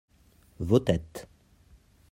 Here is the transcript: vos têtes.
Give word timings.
vos 0.67 0.79
têtes. 0.87 1.21